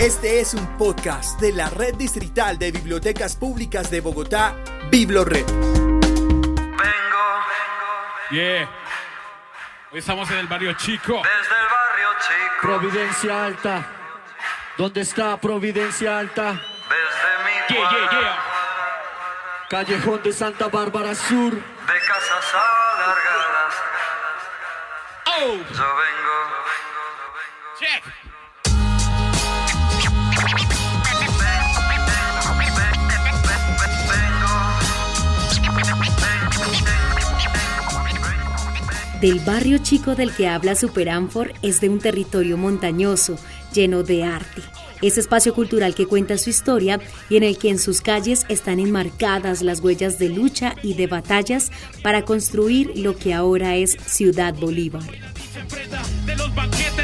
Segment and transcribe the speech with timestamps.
[0.00, 4.56] Este es un podcast de la Red Distrital de Bibliotecas Públicas de Bogotá,
[4.90, 5.44] BibloRed.
[5.46, 6.78] Vengo
[8.30, 8.68] Yeah.
[9.92, 11.14] Hoy estamos en el barrio chico.
[11.22, 13.86] desde el barrio chico, Providencia Alta.
[14.78, 16.52] ¿Dónde está Providencia Alta?
[16.52, 16.60] desde
[17.44, 18.36] mi Yeah, yeah, yeah.
[19.68, 21.52] Callejón de Santa Bárbara Sur.
[21.52, 21.60] de
[22.06, 23.74] casas alargadas.
[25.26, 25.86] Oh, Yo vengo, yo
[27.36, 28.04] vengo, check.
[39.20, 43.36] Del barrio chico del que habla Superanfor es de un territorio montañoso,
[43.74, 44.62] lleno de arte.
[45.02, 46.98] Ese espacio cultural que cuenta su historia
[47.28, 51.06] y en el que en sus calles están enmarcadas las huellas de lucha y de
[51.06, 51.70] batallas
[52.02, 55.02] para construir lo que ahora es Ciudad Bolívar.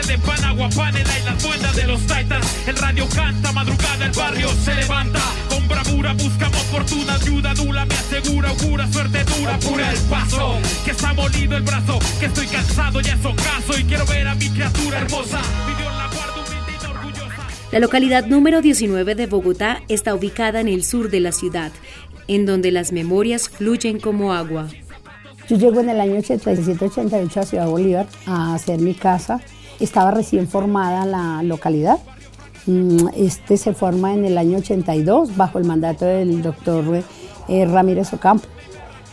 [0.06, 2.68] De Panagua, Panela y las buenas de los Titans.
[2.68, 5.20] El radio canta, madrugada el barrio se levanta.
[5.48, 10.58] Con bravura buscamos fortuna, ayuda nula, me asegura, augura, suerte dura, apura el paso.
[10.84, 13.78] Que está molido el brazo, que estoy cansado, ya es ocaso.
[13.78, 15.40] Y quiero ver a mi criatura hermosa.
[15.66, 17.48] Mi Dios la guarda humilde y orgullosa.
[17.72, 21.72] La localidad número 19 de Bogotá está ubicada en el sur de la ciudad,
[22.28, 24.68] en donde las memorias fluyen como agua.
[25.48, 29.40] Yo llego en el año 87-88 a Ciudad Bolívar a hacer mi casa.
[29.80, 31.98] Estaba recién formada la localidad.
[32.66, 37.02] Mm, Este se forma en el año 82 bajo el mandato del doctor
[37.48, 38.46] eh, Ramírez Ocampo.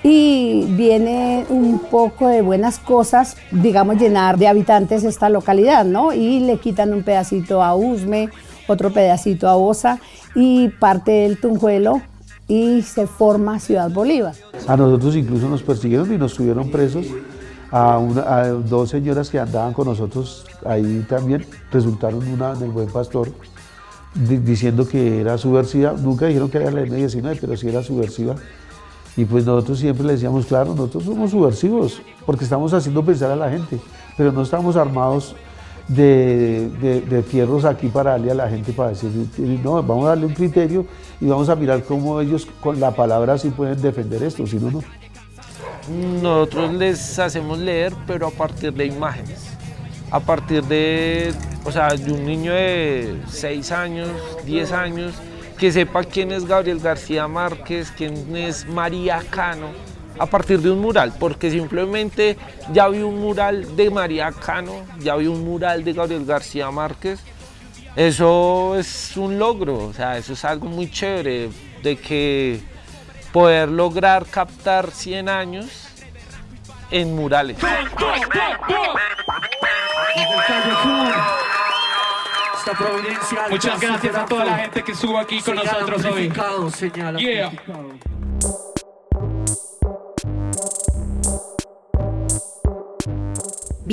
[0.04, 6.12] Y viene un poco de buenas cosas, digamos, llenar de habitantes esta localidad, ¿no?
[6.12, 8.30] Y le quitan un pedacito a Usme,
[8.68, 10.00] otro pedacito a Osa
[10.36, 12.02] y parte del Tunjuelo
[12.48, 14.36] y se forma Ciudad Bolívar.
[14.68, 17.06] A nosotros incluso nos persiguieron y nos tuvieron presos.
[17.76, 22.70] A, una- a dos señoras que andaban con nosotros ahí también resultaron una en el
[22.70, 23.30] Buen Pastor
[24.14, 25.94] di- diciendo que era subversiva.
[25.94, 28.36] Nunca dijeron que era la M19, pero sí era subversiva.
[29.18, 33.36] Y pues nosotros siempre le decíamos, claro, nosotros somos subversivos porque estamos haciendo pensar a
[33.36, 33.80] la gente,
[34.18, 35.36] pero no estamos armados
[35.88, 39.10] de- de fierros aquí para darle a la gente para decir,
[39.64, 40.86] no, vamos a darle un criterio
[41.20, 44.70] y vamos a mirar cómo ellos con la palabra sí pueden defender esto, si no,
[44.72, 44.82] no.
[45.90, 49.50] Nosotros les hacemos leer, pero a partir de imágenes.
[50.12, 51.34] A partir de,
[51.66, 54.10] o sea, de un niño de 6 años,
[54.46, 55.14] 10 años,
[55.58, 59.68] que sepa quién es Gabriel García Márquez, quién es María Cano,
[60.20, 62.38] a partir de un mural, porque simplemente
[62.72, 67.20] ya vi un mural de María Cano, ya vi un mural de Gabriel García Márquez.
[67.96, 71.50] Eso es un logro, o sea, eso es algo muy chévere,
[71.84, 72.60] de que
[73.34, 75.66] poder lograr captar 100 años
[76.92, 77.58] en murales.
[83.50, 86.32] Muchas gracias a toda la gente que estuvo aquí con nosotros hoy.
[87.18, 87.52] Yeah.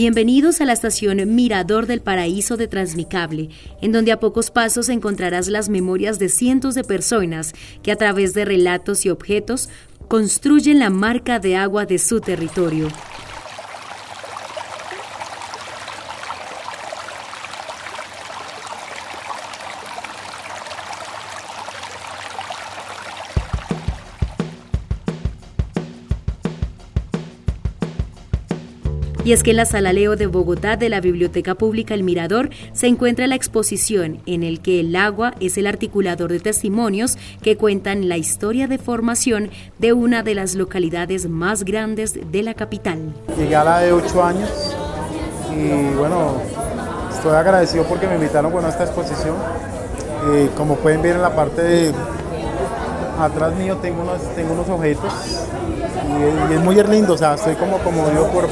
[0.03, 3.51] Bienvenidos a la estación Mirador del Paraíso de Transmicable,
[3.83, 7.53] en donde a pocos pasos encontrarás las memorias de cientos de personas
[7.83, 9.69] que a través de relatos y objetos
[10.09, 12.89] construyen la marca de agua de su territorio.
[29.31, 32.51] Y es que en la Sala Leo de Bogotá de la Biblioteca Pública El Mirador
[32.73, 37.57] se encuentra la exposición en el que el agua es el articulador de testimonios que
[37.57, 43.15] cuentan la historia de formación de una de las localidades más grandes de la capital.
[43.39, 44.51] Llegué a la de 8 años
[45.57, 46.43] y bueno,
[47.15, 49.37] estoy agradecido porque me invitaron bueno, a esta exposición.
[50.33, 51.93] Eh, como pueden ver en la parte de
[53.21, 55.13] atrás mío tengo unos, tengo unos objetos
[56.19, 58.49] y es, y es muy lindo, o sea, estoy como conmovido por,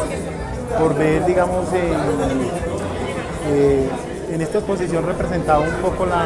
[0.79, 2.41] por ver, digamos, en,
[3.51, 3.89] eh,
[4.41, 6.25] esta exposición representado un poco la,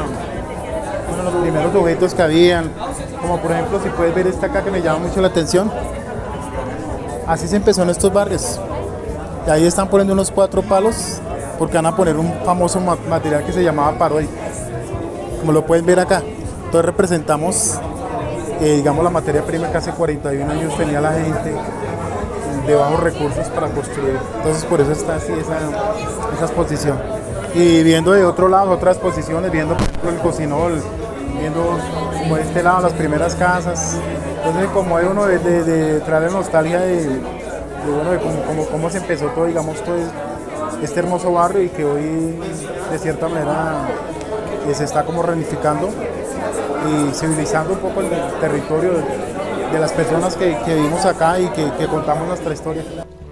[1.17, 2.71] de los primeros objetos que habían,
[3.21, 5.71] como por ejemplo si puedes ver esta acá que me llama mucho la atención,
[7.25, 8.61] Así se empezó en estos barrios.
[9.47, 11.21] Y ahí están poniendo unos cuatro palos
[11.57, 14.29] porque van a poner un famoso ma- material que se llamaba paroy.
[15.41, 16.21] Como lo pueden ver acá.
[16.65, 17.79] Entonces representamos,
[18.61, 21.55] eh, digamos, la materia prima que hace 41 años tenía la gente
[22.67, 24.17] de bajos recursos para construir.
[24.37, 25.59] Entonces por eso está así esa,
[26.35, 26.99] esa exposición.
[27.55, 29.77] Y viendo de otro lado otras exposiciones, viendo
[30.09, 30.81] el cocinol,
[31.39, 31.79] viendo
[32.19, 33.97] como de este lado las primeras casas.
[34.45, 37.21] Entonces como es uno de, traer nostalgia de, de,
[37.95, 39.97] bueno, de cómo, cómo- cómo se empezó todo, digamos, todo
[40.83, 42.39] este hermoso barrio y que hoy
[42.91, 43.87] de cierta manera
[44.69, 45.89] eh, se está como reunificando
[46.89, 48.09] y civilizando un poco el
[48.41, 48.91] territorio
[49.73, 52.85] de, las personas que, que acá y que contamos nuestra historia.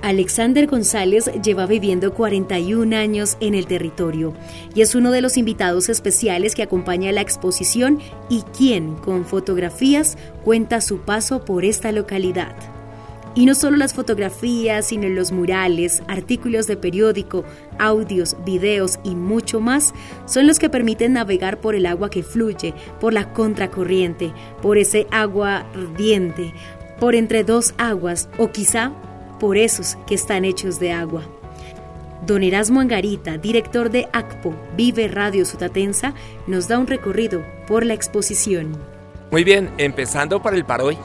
[0.02, 4.32] Alexander González lleva viviendo 41 años en el territorio
[4.75, 8.00] y es uno de los invitados especiales que acompaña la exposición
[8.31, 12.80] y quien, con fotografías, cuenta su paso por esta localidad.
[13.35, 17.44] Y no solo las fotografías, sino los murales, artículos de periódico,
[17.79, 19.94] audios, videos y mucho más
[20.27, 25.06] son los que permiten navegar por el agua que fluye, por la contracorriente, por ese
[25.12, 26.53] agua ardiente,
[26.99, 28.93] por entre dos aguas o quizá
[29.38, 31.23] por esos que están hechos de agua.
[32.27, 36.15] Don Erasmo Angarita, director de ACPO Vive Radio Sutatensa,
[36.47, 38.77] nos da un recorrido por la exposición.
[39.31, 40.99] Muy bien, empezando para el Paroy,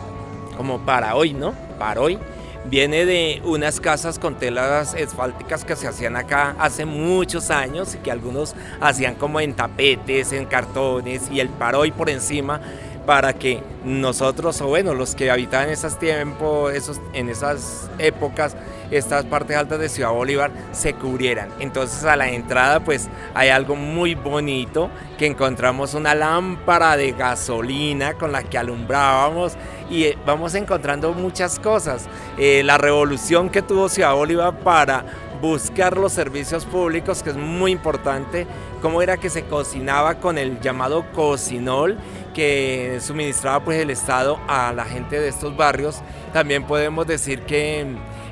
[0.56, 1.54] como para hoy, ¿no?
[1.78, 2.20] Para hoy.
[2.68, 8.00] Viene de unas casas con telas asfálticas que se hacían acá hace muchos años y
[8.00, 12.60] que algunos hacían como en tapetes, en cartones y el paroy por encima
[13.06, 18.56] para que nosotros, o bueno, los que habitaban esos tiempos, esos, en esas épocas,
[18.92, 21.50] estas partes altas de Ciudad Bolívar se cubrieran.
[21.60, 28.14] Entonces a la entrada pues hay algo muy bonito que encontramos una lámpara de gasolina
[28.14, 29.54] con la que alumbrábamos
[29.90, 32.08] y eh, vamos encontrando muchas cosas.
[32.38, 35.06] Eh, la revolución que tuvo Ciudad Bolívar para
[35.42, 38.48] buscar los servicios públicos, que es muy importante,
[38.82, 41.98] cómo era que se cocinaba con el llamado cocinol
[42.34, 46.02] que suministraba pues el Estado a la gente de estos barrios.
[46.34, 47.86] También podemos decir que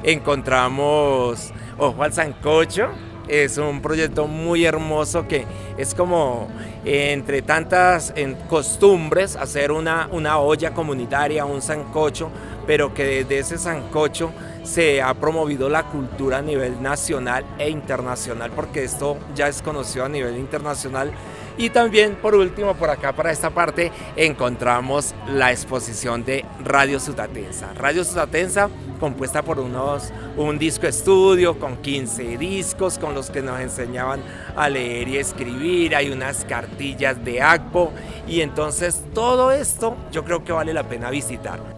[0.04, 2.90] encontramos Ojo al Sancocho,
[3.28, 5.46] es un proyecto muy hermoso que
[5.78, 6.50] es como
[6.86, 8.14] entre tantas
[8.50, 12.30] costumbres hacer una, una olla comunitaria, un sancocho,
[12.68, 14.32] pero que desde ese sancocho
[14.64, 20.06] se ha promovido la cultura a nivel nacional e internacional, porque esto ya es conocido
[20.06, 21.12] a nivel internacional.
[21.58, 27.74] Y también, por último, por acá, para esta parte, encontramos la exposición de Radio Sutatensa.
[27.74, 28.70] Radio Sutatensa,
[29.00, 34.22] compuesta por unos, un disco estudio con 15 discos con los que nos enseñaban
[34.56, 35.96] a leer y escribir.
[35.96, 37.92] Hay unas cartillas de ACPO.
[38.28, 41.73] Y entonces, todo esto yo creo que vale la pena visitar.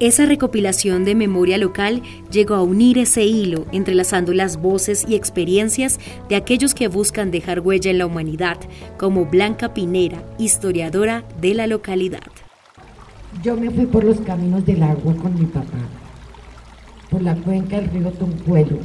[0.00, 6.00] Esa recopilación de memoria local llegó a unir ese hilo, entrelazando las voces y experiencias
[6.28, 8.58] de aquellos que buscan dejar huella en la humanidad,
[8.98, 12.20] como Blanca Pinera, historiadora de la localidad.
[13.42, 15.78] Yo me fui por los caminos del agua con mi papá,
[17.08, 18.78] por la cuenca del río Toncuelo,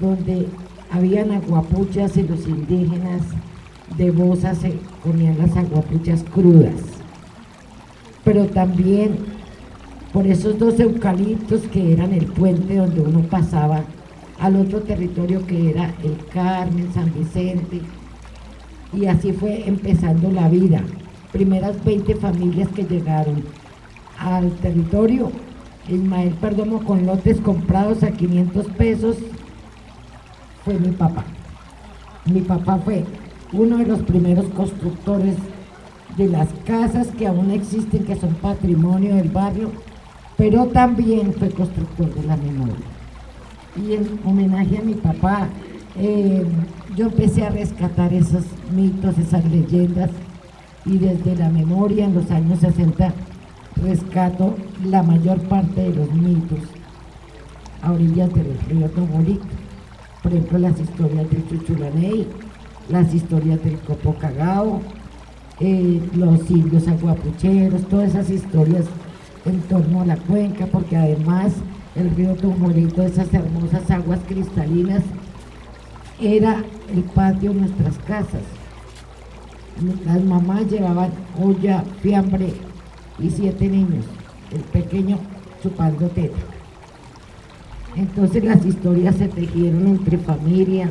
[0.00, 0.46] donde
[0.90, 3.22] habían aguapuchas y los indígenas
[3.96, 6.80] de Bosa se comían las aguapuchas crudas.
[8.24, 9.41] Pero también
[10.12, 13.82] por esos dos eucaliptos que eran el puente donde uno pasaba
[14.38, 17.80] al otro territorio que era el Carmen, San Vicente.
[18.92, 20.82] Y así fue empezando la vida.
[21.32, 23.42] Primeras 20 familias que llegaron
[24.18, 25.30] al territorio.
[25.88, 29.16] Ismael Perdomo con lotes comprados a 500 pesos
[30.64, 31.24] fue mi papá.
[32.26, 33.04] Mi papá fue
[33.52, 35.36] uno de los primeros constructores
[36.16, 39.72] de las casas que aún existen, que son patrimonio del barrio
[40.42, 42.74] pero también fue constructor de la memoria.
[43.76, 45.48] Y en homenaje a mi papá,
[45.96, 46.44] eh,
[46.96, 48.42] yo empecé a rescatar esos
[48.74, 50.10] mitos, esas leyendas,
[50.84, 53.14] y desde la memoria en los años 60
[53.84, 56.58] rescato la mayor parte de los mitos
[57.80, 59.46] a orillas del río Tomolito.
[60.24, 62.26] Por ejemplo, las historias del Chuchulaney,
[62.88, 64.80] las historias del Copocagao,
[65.60, 68.86] eh, los indios aguapucheros, todas esas historias
[69.44, 71.52] en torno a la cuenca, porque además
[71.94, 75.02] el río Tumorito, esas hermosas aguas cristalinas,
[76.20, 76.62] era
[76.94, 78.42] el patio de nuestras casas.
[80.06, 82.52] Las mamás llevaban olla, fiambre
[83.18, 84.04] y siete niños,
[84.52, 85.18] el pequeño
[85.62, 86.38] chupando teta.
[87.96, 90.90] Entonces las historias se tejieron entre familias,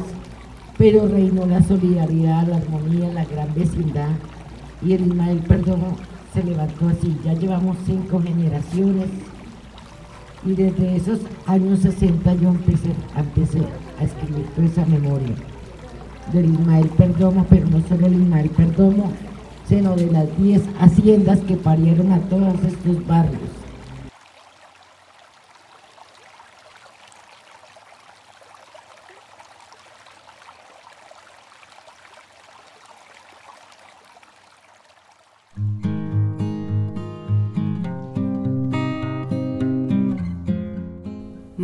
[0.77, 4.09] pero reinó la solidaridad, la armonía, la gran vecindad
[4.83, 5.95] y el Ismael perdonó
[6.33, 7.17] se levantó así.
[7.23, 9.09] Ya llevamos cinco generaciones
[10.45, 15.35] y desde esos años 60 yo empecé, a escribir toda esa memoria
[16.33, 19.11] del Ismael Perdomo, pero no solo el Ismael Perdomo,
[19.67, 23.60] sino de las 10 haciendas que parieron a todos estos barrios.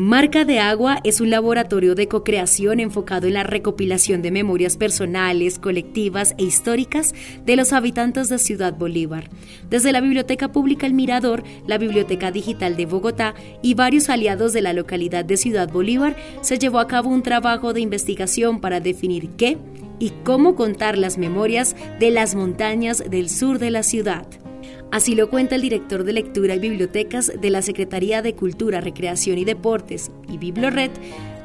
[0.07, 5.59] Marca de Agua es un laboratorio de co-creación enfocado en la recopilación de memorias personales,
[5.59, 7.13] colectivas e históricas
[7.45, 9.29] de los habitantes de Ciudad Bolívar.
[9.69, 14.61] Desde la Biblioteca Pública El Mirador, la Biblioteca Digital de Bogotá y varios aliados de
[14.61, 19.31] la localidad de Ciudad Bolívar, se llevó a cabo un trabajo de investigación para definir
[19.31, 19.57] qué
[19.99, 24.25] y cómo contar las memorias de las montañas del sur de la ciudad.
[24.91, 29.37] Así lo cuenta el director de lectura y bibliotecas de la Secretaría de Cultura, Recreación
[29.37, 30.91] y Deportes y Biblored,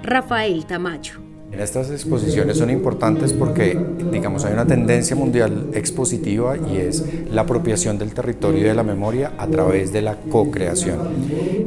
[0.03, 1.32] Rafael Tamayo.
[1.59, 3.79] Estas exposiciones son importantes porque,
[4.11, 8.83] digamos, hay una tendencia mundial expositiva y es la apropiación del territorio y de la
[8.83, 10.99] memoria a través de la co-creación.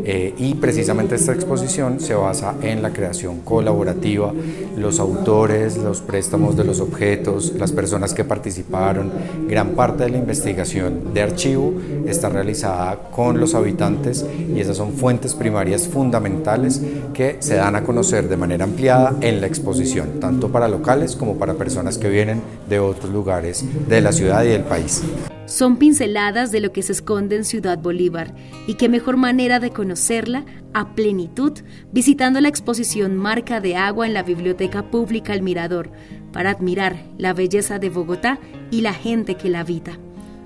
[0.08, 4.34] Eh, y precisamente esta exposición se basa en la creación colaborativa,
[4.76, 9.12] los autores, los préstamos de los objetos, las personas que participaron,
[9.48, 11.74] gran parte de la investigación de archivo
[12.08, 14.26] está realizada con los habitantes
[14.56, 16.82] y esas son fuentes primarias fundamentales
[17.14, 19.75] que se dan a conocer de manera ampliada en la exposición
[20.20, 24.50] tanto para locales como para personas que vienen de otros lugares de la ciudad y
[24.50, 25.04] del país.
[25.46, 28.34] Son pinceladas de lo que se esconde en Ciudad Bolívar
[28.68, 31.54] y qué mejor manera de conocerla a plenitud
[31.92, 35.92] visitando la exposición Marca de Agua en la Biblioteca Pública El Mirador
[36.32, 38.40] para admirar la belleza de Bogotá
[38.72, 40.00] y la gente que la habita.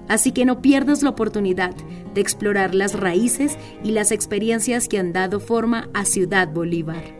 [0.10, 1.74] Así que no pierdas la oportunidad
[2.14, 7.19] de explorar las raíces y las experiencias que han dado forma a Ciudad Bolívar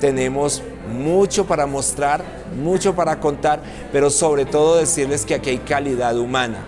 [0.00, 0.62] tenemos
[0.92, 2.24] mucho para mostrar,
[2.56, 3.60] mucho para contar,
[3.92, 6.58] pero sobre todo decirles que aquí hay calidad humana,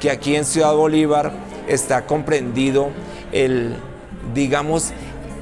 [0.00, 1.32] que aquí en Ciudad Bolívar
[1.68, 2.90] está comprendido
[3.32, 3.76] el,
[4.34, 4.92] digamos,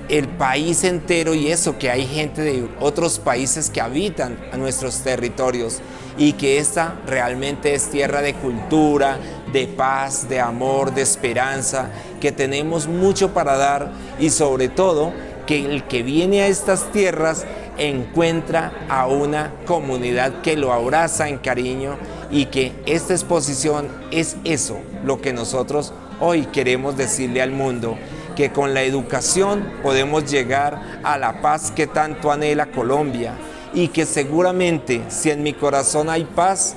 [0.09, 5.01] el país entero y eso, que hay gente de otros países que habitan a nuestros
[5.01, 5.81] territorios
[6.17, 9.19] y que esta realmente es tierra de cultura,
[9.53, 15.13] de paz, de amor, de esperanza, que tenemos mucho para dar y sobre todo
[15.47, 17.47] que el que viene a estas tierras
[17.79, 21.97] encuentra a una comunidad que lo abraza en cariño
[22.31, 27.97] y que esta exposición es eso, lo que nosotros hoy queremos decirle al mundo,
[28.35, 33.33] que con la educación podemos llegar a la paz que tanto anhela Colombia
[33.75, 36.77] y que seguramente si en mi corazón hay paz,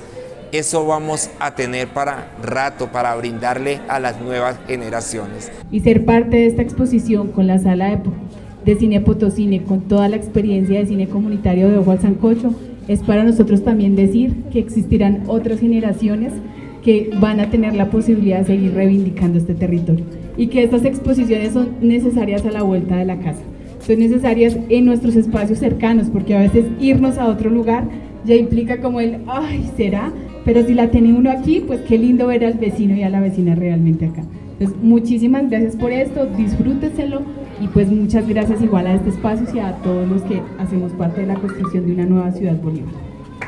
[0.52, 5.52] eso vamos a tener para rato, para brindarle a las nuevas generaciones.
[5.70, 7.98] Y ser parte de esta exposición con la sala de
[8.64, 12.54] de Cine Potosine con toda la experiencia de cine comunitario de Ojo al Sancocho,
[12.88, 16.32] es para nosotros también decir que existirán otras generaciones
[16.82, 20.04] que van a tener la posibilidad de seguir reivindicando este territorio
[20.36, 23.42] y que estas exposiciones son necesarias a la vuelta de la casa.
[23.86, 27.84] Son necesarias en nuestros espacios cercanos porque a veces irnos a otro lugar
[28.24, 30.12] ya implica como el, ay, será,
[30.44, 33.20] pero si la tiene uno aquí, pues qué lindo ver al vecino y a la
[33.20, 34.22] vecina realmente acá.
[34.60, 37.22] Entonces, muchísimas gracias por esto, disfrúteselo
[37.62, 41.22] y pues muchas gracias igual a este espacio y a todos los que hacemos parte
[41.22, 42.92] de la construcción de una nueva ciudad Bolívar.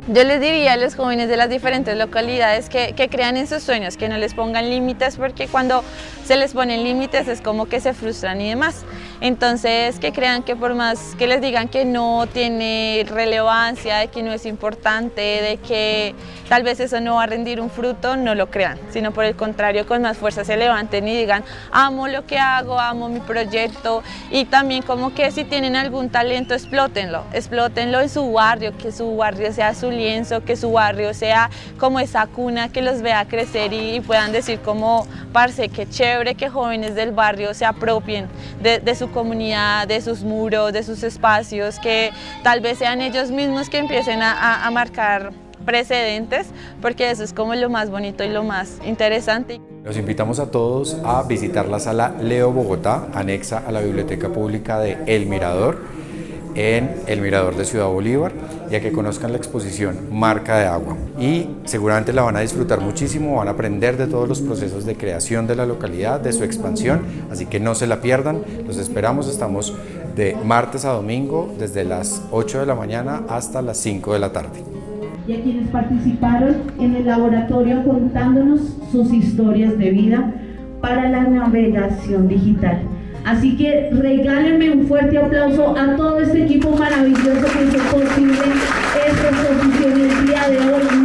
[0.09, 3.63] Yo les diría a los jóvenes de las diferentes localidades que, que crean en sus
[3.63, 5.85] sueños, que no les pongan límites, porque cuando
[6.25, 8.85] se les ponen límites es como que se frustran y demás.
[9.21, 14.25] Entonces, que crean que por más que les digan que no tiene relevancia, de que
[14.25, 16.17] no es importante, de que
[16.53, 19.35] tal vez eso no va a rendir un fruto, no lo crean, sino por el
[19.35, 24.03] contrario, con más fuerza se levanten y digan, amo lo que hago, amo mi proyecto
[24.31, 29.17] y también como que si tienen algún talento, explótenlo, explótenlo en su barrio, que su
[29.17, 33.73] barrio sea su lienzo, que su barrio sea como esa cuna que los vea crecer
[33.73, 38.29] y, puedan decir como, parce, qué chévere que jóvenes del barrio se apropien
[38.61, 42.11] de, su comunidad, de sus muros, de sus espacios, que
[42.43, 45.33] tal vez sean ellos mismos que empiecen a, marcar
[45.63, 46.49] precedentes,
[46.81, 49.61] porque eso es como lo más bonito y lo más interesante.
[49.85, 54.79] Los invitamos a todos a visitar la sala Leo Bogotá, anexa a la Biblioteca Pública
[54.79, 55.79] de El Mirador
[56.55, 58.33] en el Mirador de Ciudad Bolívar
[58.71, 60.97] y a que conozcan la exposición Marca de Agua.
[61.19, 64.97] Y seguramente la van a disfrutar muchísimo, van a aprender de todos los procesos de
[64.97, 69.29] creación de la localidad, de su expansión, así que no se la pierdan, los esperamos,
[69.29, 69.75] estamos
[70.17, 74.33] de martes a domingo desde las 8 de la mañana hasta las 5 de la
[74.33, 74.72] tarde.
[75.27, 80.33] Y a quienes participaron en el laboratorio contándonos sus historias de vida
[80.81, 82.81] para la navegación digital.
[83.25, 88.35] Así que regálenme un fuerte aplauso a todo este equipo maravilloso que hizo posible
[89.07, 91.02] esta exposición el día de hoy,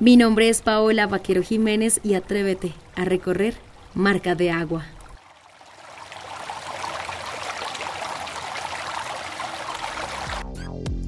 [0.00, 3.54] Mi nombre es Paola Vaquero Jiménez y atrévete a recorrer
[3.94, 4.86] marca de agua.